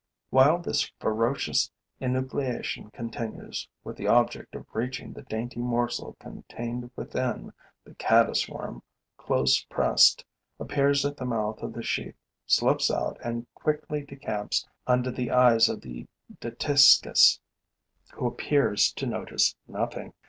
[0.31, 1.69] While this ferocious
[2.01, 8.81] enucleation continues with the object of reaching the dainty morsel contained within, the caddis worm,
[9.15, 10.25] close pressed,
[10.59, 12.17] appears at the mouth of the sheath,
[12.47, 16.07] slips out and quickly decamps under the eyes of the
[16.39, 17.39] Dytiscus,
[18.13, 20.13] who appears to notice nothing.